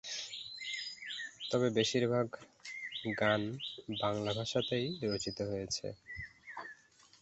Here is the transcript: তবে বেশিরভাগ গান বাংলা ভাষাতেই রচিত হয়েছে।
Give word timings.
তবে 1.51 1.67
বেশিরভাগ 1.77 2.27
গান 3.19 3.41
বাংলা 4.01 4.31
ভাষাতেই 4.33 4.85
রচিত 5.05 5.37
হয়েছে। 5.51 5.87